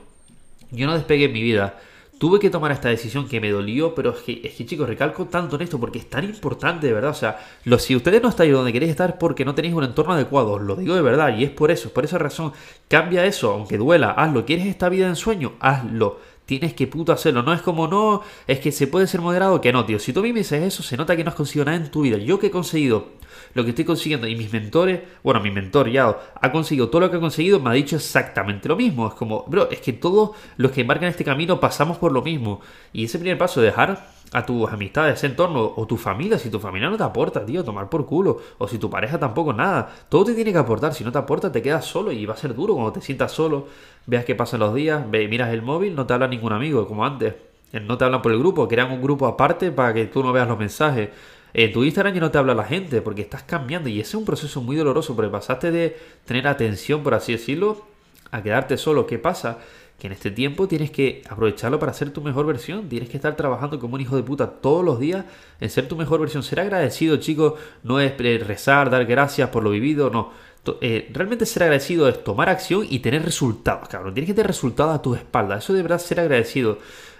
yo 0.72 0.88
no 0.88 0.94
despegué 0.94 1.26
en 1.26 1.34
mi 1.34 1.42
vida. 1.42 1.80
Tuve 2.18 2.40
que 2.40 2.52
tomar 2.52 2.72
esta 2.72 2.90
decisión 2.90 3.28
que 3.28 3.42
me 3.42 3.50
dolió, 3.50 3.96
pero 3.96 4.12
es 4.12 4.20
que, 4.22 4.42
es 4.44 4.54
que 4.54 4.66
chicos, 4.66 4.88
recalco 4.88 5.26
tanto 5.26 5.56
en 5.56 5.64
esto 5.64 5.80
porque 5.80 5.98
es 5.98 6.08
tan 6.08 6.24
importante, 6.24 6.86
de 6.86 6.94
verdad. 6.94 7.10
O 7.10 7.16
sea, 7.16 7.40
lo, 7.66 7.80
si 7.80 7.96
ustedes 7.96 8.22
no 8.22 8.30
estáis 8.30 8.54
donde 8.54 8.72
queréis 8.72 8.92
estar 8.92 9.10
es 9.10 9.16
porque 9.16 9.44
no 9.44 9.56
tenéis 9.56 9.74
un 9.74 9.84
entorno 9.84 10.14
adecuado, 10.14 10.60
lo 10.60 10.76
digo 10.76 10.94
de 10.94 11.02
verdad, 11.02 11.36
y 11.36 11.44
es 11.44 11.50
por 11.50 11.72
eso, 11.72 11.92
por 11.92 12.06
esa 12.06 12.20
razón. 12.20 12.54
Cambia 12.88 13.26
eso, 13.26 13.52
aunque 13.52 13.78
duela, 13.78 14.12
hazlo. 14.12 14.46
¿Quieres 14.46 14.68
esta 14.68 14.90
vida 14.90 15.08
en 15.08 15.16
sueño? 15.16 15.54
Hazlo 15.60 16.20
tienes 16.60 16.74
que 16.74 16.86
puto 16.86 17.14
hacerlo. 17.14 17.44
No 17.44 17.54
es 17.54 17.62
como, 17.62 17.88
no, 17.88 18.24
es 18.46 18.60
que 18.60 18.74
se 18.74 18.86
puede 18.86 19.08
ser 19.08 19.22
moderado, 19.22 19.62
que 19.62 19.72
no, 19.72 19.86
tío. 19.86 20.00
Si 20.00 20.12
tú 20.12 20.20
a 20.20 20.24
mí 20.24 20.34
me 20.34 20.40
dices 20.40 20.62
eso, 20.62 20.84
se 20.84 20.98
nota 20.98 21.16
que 21.16 21.24
no 21.24 21.30
has 21.30 21.36
conseguido 21.36 21.64
nada 21.64 21.78
en 21.78 21.90
tu 21.90 22.02
vida. 22.02 22.18
Yo 22.18 22.40
que 22.40 22.48
he 22.48 22.52
conseguido 22.52 23.06
lo 23.54 23.64
que 23.64 23.70
estoy 23.70 23.86
consiguiendo 23.86 24.28
y 24.28 24.36
mis 24.36 24.52
mentores, 24.52 25.00
bueno, 25.24 25.40
mi 25.40 25.50
mentor 25.50 25.90
ya 25.90 26.14
ha 26.36 26.52
conseguido 26.52 26.90
todo 26.90 27.00
lo 27.02 27.10
que 27.10 27.16
ha 27.16 27.20
conseguido, 27.22 27.62
me 27.62 27.70
ha 27.70 27.74
dicho 27.74 27.96
exactamente 27.96 28.68
lo 28.68 28.76
mismo. 28.76 29.08
Es 29.08 29.14
como, 29.14 29.46
bro, 29.48 29.70
es 29.72 29.80
que 29.80 29.94
todos 29.94 30.32
los 30.58 30.72
que 30.72 30.82
embarcan 30.82 31.08
este 31.08 31.24
camino 31.24 31.58
pasamos 31.58 31.98
por 31.98 32.12
lo 32.12 32.22
mismo. 32.22 32.60
Y 32.92 33.06
ese 33.06 33.18
primer 33.18 33.38
paso 33.38 33.62
de 33.62 33.68
dejar 33.68 34.10
a 34.34 34.46
tus 34.46 34.70
amistades, 34.72 35.16
ese 35.16 35.28
entorno, 35.28 35.74
o 35.76 35.88
tu 35.88 35.98
familia, 35.98 36.38
si 36.38 36.50
tu 36.50 36.60
familia 36.60 36.90
no 36.90 36.98
te 36.98 37.04
aporta, 37.04 37.46
tío, 37.46 37.64
tomar 37.64 37.90
por 37.90 38.06
culo, 38.06 38.42
o 38.58 38.68
si 38.68 38.78
tu 38.78 38.90
pareja 38.90 39.20
tampoco 39.20 39.52
nada, 39.52 39.90
todo 40.08 40.26
te 40.26 40.34
tiene 40.34 40.54
que 40.54 40.58
aportar, 40.58 40.94
si 40.94 41.04
no 41.04 41.12
te 41.12 41.18
aporta 41.18 41.52
te 41.52 41.62
quedas 41.62 41.86
solo 41.86 42.12
y 42.12 42.26
va 42.26 42.34
a 42.34 42.38
ser 42.38 42.56
duro 42.56 42.74
cuando 42.74 42.94
te 42.94 43.02
sientas 43.02 43.34
solo, 43.34 43.68
veas 44.06 44.26
que 44.26 44.36
pasan 44.36 44.60
los 44.60 44.74
días, 44.74 45.04
ve, 45.10 45.28
miras 45.28 45.54
el 45.54 45.62
móvil, 45.62 45.96
no 45.96 46.06
te 46.06 46.14
habla 46.14 46.28
ningún 46.28 46.54
amigo, 46.54 46.88
como 46.88 47.06
antes, 47.06 47.36
no 47.74 47.98
te 47.98 48.06
hablan 48.06 48.22
por 48.22 48.32
el 48.32 48.40
grupo, 48.40 48.68
crean 48.68 48.92
un 48.92 49.02
grupo 49.02 49.28
aparte 49.28 49.72
para 49.72 49.94
que 49.94 50.06
tú 50.06 50.24
no 50.24 50.34
veas 50.34 50.48
los 50.48 50.58
mensajes. 50.58 51.10
En 51.54 51.72
tu 51.74 51.84
Instagram 51.84 52.14
ya 52.14 52.22
no 52.22 52.32
te 52.32 52.38
habla 52.38 52.54
la 52.54 52.64
gente 52.64 53.02
porque 53.02 53.22
estás 53.22 53.44
cambiando 53.44 53.90
y 53.90 54.00
ese 54.00 54.10
es 54.10 54.16
un 54.16 54.26
proceso 54.26 54.62
muy 54.62 54.76
doloroso 54.76 55.16
porque 55.16 55.30
pasaste 55.30 55.72
de 55.72 55.98
tener 56.26 56.48
atención, 56.48 57.04
por 57.04 57.14
así 57.14 57.34
decirlo, 57.34 57.86
a 58.32 58.42
quedarte 58.42 58.78
solo. 58.78 59.06
¿Qué 59.06 59.20
pasa? 59.20 59.60
que 60.02 60.08
en 60.08 60.14
este 60.14 60.32
tiempo 60.32 60.68
tienes 60.68 60.90
que 60.90 61.22
aprovecharlo 61.30 61.78
para 61.78 61.94
ser 61.94 62.10
tu 62.10 62.22
mejor 62.22 62.48
versión. 62.48 62.90
Tienes 62.90 63.08
que 63.08 63.18
estar 63.18 63.36
trabajando 63.36 63.80
como 63.80 63.94
un 63.94 64.02
hijo 64.02 64.16
de 64.16 64.24
puta 64.24 64.50
todos 64.50 64.84
los 64.84 65.00
días 65.00 65.26
en 65.60 65.70
ser 65.70 65.88
tu 65.88 65.96
mejor 65.96 66.20
versión. 66.20 66.42
Ser 66.42 66.60
agradecido, 66.60 67.18
chicos, 67.18 67.54
no 67.84 68.00
es 68.00 68.18
rezar, 68.18 68.90
dar 68.90 69.06
gracias 69.06 69.50
por 69.50 69.62
lo 69.64 69.70
vivido, 69.70 70.10
no. 70.10 70.32
Eh, 70.82 71.10
realmente 71.12 71.46
ser 71.46 71.64
agradecido 71.64 72.08
es 72.08 72.24
tomar 72.24 72.50
acción 72.50 72.86
y 72.88 73.00
tener 73.00 73.24
resultados, 73.24 73.90
cabrón. 73.90 74.14
Tienes 74.14 74.30
que 74.30 74.36
tener 74.36 74.48
resultados 74.48 74.96
a 74.96 75.02
tu 75.02 75.16
espalda. 75.16 75.58
Eso 75.58 75.74
de 75.74 75.82
verdad 75.82 76.00
ser 76.00 76.20
agradecido. 76.20 76.78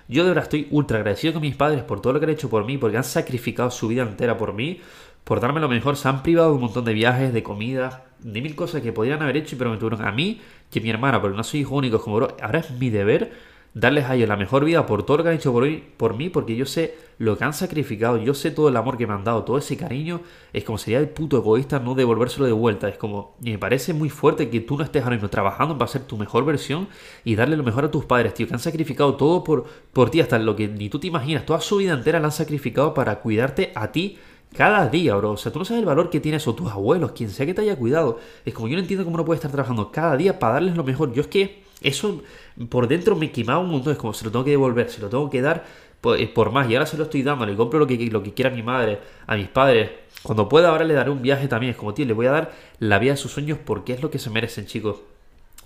Yo 0.08 0.24
de 0.24 0.30
verdad 0.30 0.44
estoy 0.44 0.68
ultra 0.72 0.98
agradecido 0.98 1.34
con 1.34 1.42
mis 1.42 1.56
padres 1.56 1.84
por 1.84 2.02
todo 2.02 2.14
lo 2.14 2.20
que 2.20 2.26
han 2.26 2.32
hecho 2.32 2.50
por 2.50 2.66
mí, 2.66 2.78
porque 2.78 2.98
han 2.98 3.04
sacrificado 3.04 3.72
su 3.72 3.88
vida 3.88 4.04
entera 4.04 4.38
por 4.38 4.54
mí, 4.54 4.82
por 5.24 5.40
darme 5.40 5.60
lo 5.60 5.70
mejor. 5.70 5.98
Se 5.98 6.08
han 6.08 6.22
privado 6.22 6.50
de 6.50 6.56
un 6.56 6.62
montón 6.62 6.86
de 6.86 6.94
viajes, 6.94 7.34
de 7.34 7.44
comida, 7.44 8.06
de 8.20 8.42
mil 8.42 8.56
cosas 8.56 8.82
que 8.82 8.92
podrían 8.92 9.22
haber 9.22 9.38
hecho 9.38 9.58
pero 9.58 9.72
me 9.72 9.78
tuvieron 9.78 10.06
a 10.06 10.12
mí 10.12 10.42
que 10.70 10.82
mi 10.82 10.90
hermana, 10.90 11.22
porque 11.22 11.38
no 11.38 11.44
soy 11.44 11.62
hijo 11.62 11.76
único, 11.76 12.02
como 12.02 12.18
bro, 12.18 12.38
ahora 12.42 12.60
es 12.60 12.72
mi 12.72 12.90
deber 12.90 13.32
darles 13.74 14.06
a 14.06 14.16
ellos 14.16 14.28
la 14.28 14.36
mejor 14.36 14.66
vida 14.66 14.86
por 14.86 15.04
todo 15.04 15.18
lo 15.18 15.24
que 15.24 15.30
han 15.30 15.36
hecho 15.36 15.54
por, 15.54 15.64
hoy, 15.64 15.84
por 15.98 16.16
mí, 16.16 16.30
porque 16.30 16.56
yo 16.56 16.66
sé 16.66 16.96
lo 17.18 17.38
que 17.38 17.44
han 17.44 17.54
sacrificado, 17.54 18.18
yo 18.18 18.34
sé 18.34 18.52
todo 18.52 18.70
el 18.70 18.76
amor 18.76 18.98
que 18.98 19.08
me 19.08 19.14
han 19.14 19.24
dado, 19.24 19.44
todo 19.44 19.58
ese 19.58 19.78
cariño, 19.78 20.22
es 20.52 20.64
como 20.64 20.78
sería 20.78 21.00
el 21.00 21.10
puto 21.10 21.38
egoísta 21.38 21.80
no 21.80 21.96
devolvérselo 21.96 22.46
de 22.46 22.52
vuelta, 22.52 22.90
es 22.90 22.98
como, 22.98 23.36
me 23.40 23.58
parece 23.58 23.94
muy 23.94 24.10
fuerte 24.10 24.50
que 24.50 24.60
tú 24.60 24.78
no 24.78 24.84
estés 24.84 25.04
ahora 25.04 25.16
mismo 25.16 25.30
trabajando 25.30 25.78
para 25.78 25.90
ser 25.90 26.04
tu 26.04 26.18
mejor 26.18 26.44
versión 26.44 26.88
y 27.24 27.36
darle 27.36 27.56
lo 27.56 27.64
mejor 27.64 27.86
a 27.86 27.92
tus 27.92 28.06
padres, 28.06 28.34
tío, 28.34 28.48
que 28.48 28.54
han 28.54 28.60
sacrificado 28.60 29.16
todo 29.16 29.44
por, 29.44 29.66
por 29.94 30.10
ti, 30.10 30.20
hasta 30.20 30.38
lo 30.40 30.56
que 30.56 30.68
ni 30.68 30.90
tú 30.90 31.00
te 31.00 31.08
imaginas, 31.08 31.46
toda 31.46 31.62
su 31.62 31.78
vida 31.78 31.94
entera 31.94 32.20
la 32.20 32.28
han 32.28 32.32
sacrificado 32.32 32.94
para 32.94 33.20
cuidarte 33.20 33.72
a 33.76 33.92
ti 33.92 34.18
cada 34.56 34.88
día, 34.90 35.16
bro. 35.16 35.32
O 35.32 35.38
sea, 35.38 35.52
tú 35.52 35.60
no 35.60 35.66
sabes 35.66 35.80
el 35.80 35.86
valor 35.86 36.10
que 36.10 36.20
tienes 36.20 36.48
o 36.48 36.56
tus 36.56 36.70
abuelos, 36.70 37.14
quien 37.14 37.30
sea 37.30 37.46
que 37.46 37.54
te 37.54 37.62
haya 37.62 37.78
cuidado. 37.78 38.20
Es 38.46 38.54
como 38.54 38.68
yo 38.68 38.76
no 38.76 38.82
entiendo 38.82 39.06
cómo 39.06 39.18
no 39.18 39.26
puedes 39.26 39.40
estar 39.40 39.52
trabajando 39.52 39.92
cada 39.92 40.18
día 40.18 40.40
para 40.40 40.56
darles 40.56 40.76
lo 40.76 40.84
mejor. 40.84 41.14
Yo 41.14 41.22
es 41.22 41.28
que 41.28 41.64
eso 41.82 42.22
por 42.70 42.88
dentro 42.88 43.16
me 43.16 43.32
quemaba 43.32 43.60
un 43.60 43.70
montón. 43.70 43.94
Es 43.94 44.00
como 44.00 44.14
se 44.14 44.26
lo 44.26 44.32
tengo 44.32 44.46
que 44.46 44.52
devolver, 44.52 44.90
se 44.90 45.02
lo 45.02 45.10
tengo 45.10 45.30
que 45.30 45.42
dar 45.42 45.66
por, 46.00 46.20
eh, 46.20 46.28
por 46.28 46.52
más. 46.52 46.70
Y 46.70 46.76
ahora 46.76 46.86
se 46.86 46.98
lo 46.98 47.04
estoy 47.04 47.24
dando. 47.24 47.46
Le 47.46 47.56
compro 47.56 47.80
lo 47.80 47.88
que, 47.88 47.98
lo 48.10 48.24
que 48.24 48.34
quiera 48.34 48.52
a 48.52 48.54
mi 48.54 48.64
madre, 48.64 49.00
a 49.28 49.36
mis 49.36 49.48
padres. 49.48 49.90
Cuando 50.24 50.48
pueda, 50.48 50.70
ahora 50.70 50.86
le 50.86 50.94
daré 50.94 51.10
un 51.10 51.22
viaje 51.22 51.48
también. 51.48 51.72
Es 51.72 51.78
como, 51.78 51.94
tío, 51.94 52.06
le 52.06 52.14
voy 52.14 52.28
a 52.28 52.32
dar 52.32 52.52
la 52.80 53.00
vida 53.00 53.14
de 53.14 53.18
sus 53.18 53.32
sueños 53.32 53.58
porque 53.64 53.94
es 53.94 54.02
lo 54.02 54.12
que 54.12 54.20
se 54.20 54.30
merecen, 54.30 54.66
chicos. 54.66 54.98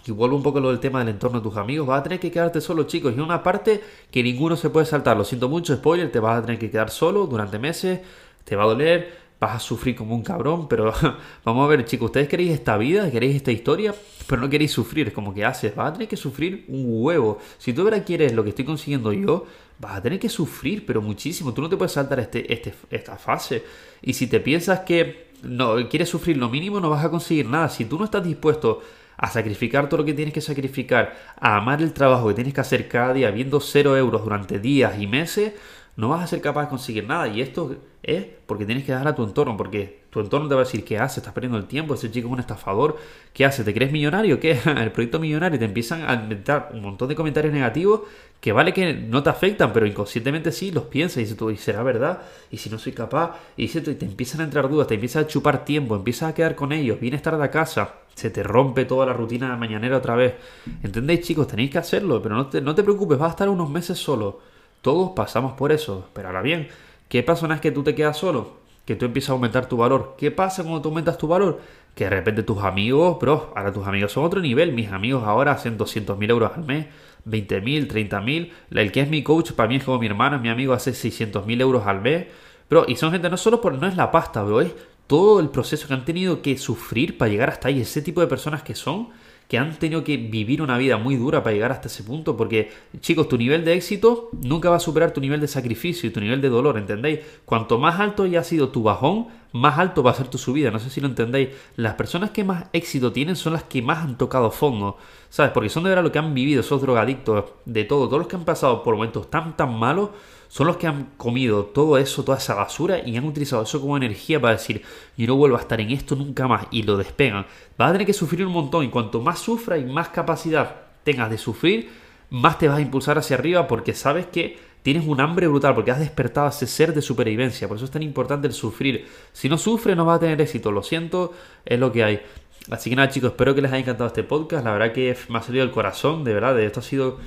Y 0.07 0.11
vuelvo 0.11 0.35
un 0.35 0.43
poco 0.43 0.59
a 0.59 0.61
lo 0.61 0.69
del 0.69 0.79
tema 0.79 0.99
del 0.99 1.09
entorno 1.09 1.39
de 1.39 1.43
tus 1.43 1.57
amigos. 1.57 1.87
Vas 1.87 1.99
a 1.99 2.03
tener 2.03 2.19
que 2.19 2.31
quedarte 2.31 2.61
solo, 2.61 2.83
chicos. 2.83 3.13
Y 3.17 3.19
una 3.19 3.41
parte 3.41 3.81
que 4.11 4.21
ninguno 4.21 4.55
se 4.55 4.69
puede 4.69 4.85
saltar. 4.85 5.17
Lo 5.17 5.23
siento 5.23 5.49
mucho, 5.49 5.75
spoiler. 5.75 6.11
Te 6.11 6.19
vas 6.19 6.37
a 6.37 6.41
tener 6.41 6.59
que 6.59 6.69
quedar 6.69 6.91
solo 6.91 7.25
durante 7.25 7.57
meses. 7.59 8.01
Te 8.43 8.55
va 8.55 8.63
a 8.63 8.67
doler 8.67 9.24
vas 9.45 9.55
a 9.55 9.59
sufrir 9.59 9.95
como 9.95 10.15
un 10.15 10.23
cabrón, 10.23 10.67
pero 10.67 10.91
vamos 11.45 11.65
a 11.65 11.67
ver, 11.69 11.85
chicos, 11.85 12.07
ustedes 12.07 12.27
queréis 12.27 12.51
esta 12.51 12.77
vida, 12.77 13.09
queréis 13.11 13.35
esta 13.35 13.51
historia, 13.51 13.93
pero 14.27 14.41
no 14.41 14.49
queréis 14.49 14.71
sufrir, 14.71 15.07
es 15.07 15.13
como 15.13 15.33
que 15.33 15.45
haces, 15.45 15.75
vas 15.75 15.89
a 15.89 15.93
tener 15.93 16.07
que 16.07 16.17
sufrir 16.17 16.65
un 16.67 16.85
huevo. 16.87 17.39
Si 17.57 17.73
tú 17.73 17.83
ahora 17.83 18.03
quieres 18.03 18.33
lo 18.33 18.43
que 18.43 18.49
estoy 18.49 18.65
consiguiendo 18.65 19.13
yo, 19.13 19.45
vas 19.79 19.97
a 19.97 20.01
tener 20.01 20.19
que 20.19 20.29
sufrir, 20.29 20.85
pero 20.85 21.01
muchísimo. 21.01 21.53
Tú 21.53 21.61
no 21.61 21.69
te 21.69 21.77
puedes 21.77 21.91
saltar 21.91 22.19
este, 22.19 22.51
este, 22.51 22.73
esta 22.89 23.17
fase. 23.17 23.63
Y 24.01 24.13
si 24.13 24.27
te 24.27 24.39
piensas 24.39 24.79
que 24.79 25.27
no 25.43 25.87
quieres 25.89 26.09
sufrir 26.09 26.37
lo 26.37 26.49
mínimo, 26.49 26.79
no 26.79 26.89
vas 26.89 27.05
a 27.05 27.11
conseguir 27.11 27.45
nada. 27.45 27.69
Si 27.69 27.85
tú 27.85 27.99
no 27.99 28.05
estás 28.05 28.23
dispuesto 28.23 28.81
a 29.17 29.29
sacrificar 29.29 29.87
todo 29.87 29.99
lo 29.99 30.05
que 30.05 30.13
tienes 30.13 30.33
que 30.33 30.41
sacrificar, 30.41 31.15
a 31.39 31.57
amar 31.57 31.81
el 31.81 31.93
trabajo 31.93 32.27
que 32.29 32.33
tienes 32.33 32.53
que 32.53 32.61
hacer 32.61 32.87
cada 32.87 33.13
día, 33.13 33.29
viendo 33.31 33.59
cero 33.59 33.95
euros 33.95 34.23
durante 34.23 34.59
días 34.59 34.99
y 34.99 35.07
meses, 35.07 35.53
no 35.97 36.09
vas 36.09 36.23
a 36.23 36.27
ser 36.27 36.41
capaz 36.41 36.63
de 36.63 36.69
conseguir 36.69 37.07
nada. 37.07 37.27
Y 37.27 37.41
esto 37.41 37.75
es 38.03 38.25
porque 38.45 38.65
tienes 38.65 38.83
que 38.83 38.91
dar 38.91 39.07
a 39.07 39.15
tu 39.15 39.23
entorno, 39.23 39.55
porque 39.57 40.03
tu 40.09 40.19
entorno 40.19 40.47
te 40.47 40.55
va 40.55 40.61
a 40.61 40.63
decir 40.63 40.83
qué 40.83 40.97
hace, 40.97 41.19
estás 41.19 41.33
perdiendo 41.33 41.57
el 41.57 41.65
tiempo, 41.65 41.93
ese 41.93 42.11
chico 42.11 42.27
es 42.27 42.33
un 42.33 42.39
estafador, 42.39 42.97
¿qué 43.33 43.45
hace? 43.45 43.63
¿Te 43.63 43.73
crees 43.73 43.91
millonario? 43.91 44.39
¿Qué? 44.39 44.59
El 44.65 44.91
proyecto 44.91 45.19
millonario 45.19 45.57
te 45.57 45.65
empiezan 45.65 46.07
a 46.07 46.13
inventar 46.13 46.69
un 46.73 46.81
montón 46.81 47.09
de 47.09 47.15
comentarios 47.15 47.53
negativos 47.53 48.01
que 48.39 48.51
vale 48.51 48.73
que 48.73 48.93
no 48.93 49.23
te 49.23 49.29
afectan, 49.29 49.73
pero 49.73 49.87
inconscientemente 49.87 50.51
sí 50.51 50.69
los 50.71 50.83
piensas 50.83 51.17
y 51.17 51.21
dices 51.21 51.37
tú, 51.37 51.49
¿y 51.49 51.57
será 51.57 51.81
verdad? 51.81 52.21
¿Y 52.51 52.57
si 52.57 52.69
no 52.69 52.77
soy 52.77 52.91
capaz? 52.91 53.37
Y 53.57 53.65
y 53.65 53.81
te 53.81 54.05
empiezan 54.05 54.41
a 54.41 54.43
entrar 54.43 54.69
dudas, 54.69 54.87
te 54.87 54.93
empiezas 54.93 55.23
a 55.23 55.27
chupar 55.27 55.65
tiempo, 55.65 55.95
empiezas 55.95 56.29
a 56.29 56.33
quedar 56.35 56.55
con 56.55 56.71
ellos, 56.71 56.99
vienes 56.99 57.21
tarde 57.21 57.43
a 57.43 57.49
casa, 57.49 57.95
se 58.13 58.29
te 58.29 58.43
rompe 58.43 58.85
toda 58.85 59.07
la 59.07 59.13
rutina 59.13 59.55
mañanera 59.57 59.97
otra 59.97 60.15
vez. 60.15 60.35
¿Entendéis, 60.83 61.21
chicos? 61.21 61.47
Tenéis 61.47 61.71
que 61.71 61.79
hacerlo, 61.79 62.21
pero 62.21 62.35
no 62.35 62.47
te, 62.47 62.61
no 62.61 62.75
te 62.75 62.83
preocupes, 62.83 63.17
vas 63.17 63.29
a 63.29 63.31
estar 63.31 63.49
unos 63.49 63.69
meses 63.69 63.97
solo 63.97 64.54
todos 64.85 65.13
pasamos 65.15 65.53
por 65.53 65.71
eso. 65.71 66.09
Pero 66.13 66.27
ahora 66.27 66.43
bien, 66.43 66.67
¿qué 67.09 67.23
pasa 67.23 67.47
una 67.47 67.55
vez 67.55 67.61
que 67.61 67.71
tú 67.71 67.81
te 67.81 67.95
quedas 67.95 68.17
solo? 68.17 68.57
Que 68.85 68.95
tú 68.95 69.05
empiezas 69.05 69.31
a 69.31 69.33
aumentar 69.33 69.67
tu 69.67 69.77
valor. 69.77 70.13
¿Qué 70.15 70.29
pasa 70.29 70.61
cuando 70.61 70.79
tú 70.79 70.89
aumentas 70.89 71.17
tu 71.17 71.27
valor? 71.27 71.59
Que 71.95 72.03
de 72.03 72.11
repente 72.11 72.43
tus 72.43 72.63
amigos, 72.63 73.17
bro, 73.19 73.51
ahora 73.55 73.73
tus 73.73 73.87
amigos 73.87 74.11
son 74.11 74.25
otro 74.25 74.41
nivel. 74.41 74.73
Mis 74.73 74.91
amigos 74.91 75.23
ahora 75.23 75.53
hacen 75.53 75.79
200.000 75.79 76.29
euros 76.29 76.51
al 76.55 76.65
mes, 76.65 76.85
20.000, 77.27 77.87
30.000. 77.87 78.51
El 78.69 78.91
que 78.91 79.01
es 79.01 79.09
mi 79.09 79.23
coach 79.23 79.53
para 79.53 79.67
mí 79.67 79.77
es 79.77 79.83
como 79.83 79.97
mi 79.97 80.05
hermano, 80.05 80.37
mi 80.37 80.49
amigo 80.49 80.73
hace 80.73 80.91
600.000 80.91 81.61
euros 81.61 81.87
al 81.87 82.01
mes. 82.01 82.27
Bro, 82.69 82.85
y 82.87 82.95
son 82.95 83.11
gente 83.11 83.27
no 83.27 83.37
solo 83.37 83.61
por, 83.61 83.73
no 83.73 83.87
es 83.87 83.95
la 83.95 84.11
pasta, 84.11 84.43
bro, 84.43 84.61
es 84.61 84.71
todo 85.07 85.39
el 85.39 85.49
proceso 85.49 85.87
que 85.87 85.95
han 85.95 86.05
tenido 86.05 86.43
que 86.43 86.59
sufrir 86.59 87.17
para 87.17 87.31
llegar 87.31 87.49
hasta 87.49 87.69
ahí. 87.69 87.81
Ese 87.81 88.03
tipo 88.03 88.21
de 88.21 88.27
personas 88.27 88.61
que 88.61 88.75
son 88.75 89.09
que 89.47 89.57
han 89.57 89.77
tenido 89.77 90.03
que 90.03 90.17
vivir 90.17 90.61
una 90.61 90.77
vida 90.77 90.97
muy 90.97 91.15
dura 91.15 91.43
para 91.43 91.53
llegar 91.53 91.71
hasta 91.71 91.87
ese 91.87 92.03
punto, 92.03 92.35
porque 92.35 92.71
chicos, 92.99 93.27
tu 93.29 93.37
nivel 93.37 93.63
de 93.63 93.73
éxito 93.73 94.29
nunca 94.41 94.69
va 94.69 94.77
a 94.77 94.79
superar 94.79 95.11
tu 95.11 95.21
nivel 95.21 95.39
de 95.39 95.47
sacrificio 95.47 96.09
y 96.09 96.13
tu 96.13 96.19
nivel 96.19 96.41
de 96.41 96.49
dolor, 96.49 96.77
¿entendéis? 96.77 97.19
Cuanto 97.45 97.77
más 97.77 97.99
alto 97.99 98.23
haya 98.23 98.43
sido 98.43 98.69
tu 98.69 98.83
bajón, 98.83 99.27
más 99.51 99.77
alto 99.77 100.03
va 100.03 100.11
a 100.11 100.15
ser 100.15 100.27
tu 100.27 100.37
subida, 100.37 100.71
no 100.71 100.79
sé 100.79 100.89
si 100.89 100.99
lo 100.99 101.07
entendéis. 101.07 101.49
Las 101.75 101.93
personas 101.93 102.31
que 102.31 102.43
más 102.43 102.65
éxito 102.73 103.13
tienen 103.13 103.35
son 103.35 103.53
las 103.53 103.63
que 103.63 103.81
más 103.81 103.99
han 103.99 104.17
tocado 104.17 104.51
fondo, 104.51 104.97
¿sabes? 105.29 105.51
Porque 105.53 105.69
son 105.69 105.83
de 105.83 105.89
verdad 105.89 106.03
lo 106.03 106.11
que 106.11 106.19
han 106.19 106.33
vivido, 106.33 106.61
esos 106.61 106.81
drogadictos, 106.81 107.45
de 107.65 107.83
todo, 107.85 108.07
todos 108.07 108.19
los 108.19 108.27
que 108.27 108.35
han 108.35 108.45
pasado 108.45 108.83
por 108.83 108.95
momentos 108.95 109.29
tan, 109.29 109.55
tan 109.55 109.77
malos, 109.77 110.09
son 110.47 110.67
los 110.67 110.77
que 110.77 110.87
han 110.87 111.11
comido 111.17 111.65
todo 111.65 111.97
eso, 111.97 112.23
toda 112.23 112.37
esa 112.37 112.55
basura 112.55 112.99
y 113.05 113.17
han 113.17 113.25
utilizado 113.25 113.63
eso 113.63 113.81
como 113.81 113.97
energía 113.97 114.39
para 114.39 114.53
decir, 114.53 114.81
yo 115.17 115.27
no 115.27 115.35
vuelvo 115.35 115.57
a 115.57 115.61
estar 115.61 115.79
en 115.81 115.91
esto 115.91 116.15
nunca 116.15 116.47
más 116.47 116.67
y 116.71 116.83
lo 116.83 116.97
despegan. 116.97 117.45
Vas 117.77 117.89
a 117.89 117.91
tener 117.93 118.07
que 118.07 118.13
sufrir 118.13 118.45
un 118.45 118.53
montón 118.53 118.85
y 118.85 118.89
cuanto 118.89 119.21
más 119.21 119.39
sufras 119.39 119.79
y 119.79 119.85
más 119.85 120.09
capacidad 120.09 120.75
tengas 121.03 121.29
de 121.29 121.37
sufrir, 121.37 121.89
más 122.29 122.57
te 122.57 122.67
vas 122.67 122.77
a 122.77 122.81
impulsar 122.81 123.17
hacia 123.17 123.37
arriba 123.37 123.67
porque 123.67 123.93
sabes 123.93 124.25
que 124.27 124.57
tienes 124.81 125.07
un 125.07 125.19
hambre 125.19 125.47
brutal 125.47 125.73
porque 125.73 125.91
has 125.91 125.99
despertado 125.99 126.47
ese 126.47 126.67
ser 126.67 126.93
de 126.93 127.01
supervivencia. 127.01 127.67
Por 127.67 127.77
eso 127.77 127.85
es 127.85 127.91
tan 127.91 128.03
importante 128.03 128.47
el 128.47 128.53
sufrir. 128.53 129.07
Si 129.33 129.49
no 129.49 129.57
sufres 129.57 129.97
no 129.97 130.05
vas 130.05 130.17
a 130.17 130.19
tener 130.19 130.39
éxito. 130.39 130.71
Lo 130.71 130.83
siento, 130.83 131.33
es 131.65 131.79
lo 131.79 131.91
que 131.91 132.03
hay. 132.03 132.21
Así 132.69 132.89
que 132.89 132.95
nada, 132.95 133.09
chicos, 133.09 133.31
espero 133.31 133.55
que 133.55 133.61
les 133.61 133.71
haya 133.71 133.81
encantado 133.81 134.07
este 134.07 134.23
podcast. 134.23 134.63
La 134.63 134.73
verdad 134.73 134.93
que 134.93 135.17
me 135.29 135.39
ha 135.39 135.41
salido 135.41 135.63
el 135.63 135.71
corazón, 135.71 136.23
de 136.23 136.33
verdad. 136.33 136.59
Esto 136.59 136.81
ha 136.81 136.83
sido 136.83 137.17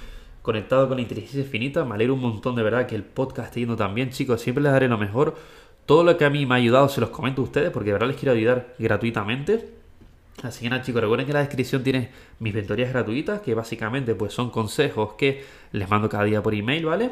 conectado 0.49 0.89
con 0.89 0.97
la 0.97 1.03
inteligencia 1.03 1.41
infinita. 1.41 1.85
Me 1.85 1.95
alegro 1.95 2.15
un 2.15 2.23
montón, 2.23 2.57
de 2.57 2.63
verdad, 2.63 2.87
que 2.87 2.95
el 2.95 3.03
podcast 3.03 3.49
esté 3.49 3.61
yendo 3.61 3.77
tan 3.77 3.95
bien, 3.95 4.09
chicos. 4.09 4.41
Siempre 4.41 4.63
les 4.63 4.73
daré 4.73 4.89
lo 4.89 4.97
mejor. 4.97 5.37
Todo 5.85 6.05
lo 6.05 6.17
que 6.17 6.25
a 6.25 6.31
mí 6.31 6.47
me 6.47 6.55
ha 6.55 6.57
ayudado 6.57 6.89
se 6.89 7.03
los 7.03 7.11
comento 7.11 7.43
a 7.43 7.45
ustedes 7.45 7.71
porque 7.71 7.89
de 7.89 7.93
verdad 7.93 8.09
les 8.09 8.17
quiero 8.17 8.33
ayudar 8.33 8.75
gratuitamente. 8.79 9.69
Así 10.43 10.63
que 10.63 10.71
nada 10.71 10.81
chicos, 10.81 11.03
recuerden 11.03 11.27
que 11.27 11.33
en 11.33 11.35
la 11.35 11.41
descripción 11.41 11.83
tienes 11.83 12.09
mis 12.39 12.55
mentorías 12.55 12.91
gratuitas, 12.95 13.43
que 13.43 13.53
básicamente 13.53 14.15
pues 14.15 14.33
son 14.33 14.49
consejos 14.49 15.13
que 15.19 15.45
les 15.73 15.87
mando 15.87 16.09
cada 16.09 16.25
día 16.25 16.43
por 16.43 16.55
email, 16.55 16.87
¿vale? 16.87 17.11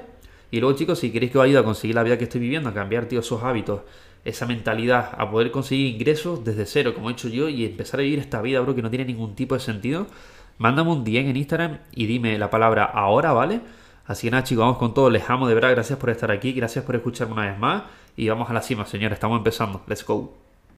Y 0.51 0.61
luego 0.61 0.75
chicos, 0.75 0.99
si 0.99 1.11
queréis 1.11 1.31
que 1.31 1.37
os 1.37 1.45
ayude 1.45 1.59
a 1.59 1.63
conseguir 1.63 1.95
la 1.95 2.05
vida 2.05 2.17
que 2.17 2.25
estoy 2.25 2.41
viviendo, 2.41 2.71
a 2.71 2.73
cambiar, 2.73 3.05
tío, 3.05 3.21
esos 3.21 3.43
hábitos, 3.43 3.83
esa 4.25 4.47
mentalidad, 4.47 5.11
a 5.19 5.31
poder 5.31 5.51
conseguir 5.51 5.95
ingresos 5.95 6.43
desde 6.43 6.65
cero, 6.65 6.95
como 6.95 7.11
he 7.11 7.13
hecho 7.13 7.29
yo, 7.29 7.51
y 7.51 7.67
empezar 7.67 8.01
a 8.01 8.03
vivir 8.03 8.19
esta 8.19 8.41
vida, 8.41 8.61
bro, 8.61 8.75
que 8.75 8.81
no 8.81 8.89
tiene 8.89 9.05
ningún 9.05 9.35
tipo 9.35 9.55
de 9.55 9.61
sentido, 9.61 10.07
mándame 10.59 10.91
un 10.91 11.05
DM 11.05 11.31
en 11.31 11.37
Instagram 11.37 11.79
y 11.93 12.07
dime 12.07 12.39
la 12.39 12.51
palabra 12.51 12.85
ahora, 12.85 13.33
¿vale? 13.33 13.61
Así 14.07 14.29
que 14.29 14.31
nada 14.31 14.45
chicos, 14.45 14.63
vamos 14.63 14.79
con 14.79 14.95
todo, 14.95 15.11
les 15.11 15.29
amo 15.29 15.49
de 15.49 15.55
verdad, 15.55 15.71
gracias 15.73 15.99
por 15.99 16.11
estar 16.11 16.31
aquí, 16.31 16.53
gracias 16.53 16.85
por 16.85 16.95
escucharme 16.95 17.35
una 17.35 17.51
vez 17.51 17.59
más, 17.59 17.83
y 18.17 18.29
vamos 18.29 18.49
a 18.51 18.53
la 18.53 18.63
cima, 18.63 18.87
señores, 18.87 19.17
estamos 19.17 19.39
empezando, 19.39 19.83
let's 19.89 20.05
go. 20.07 20.46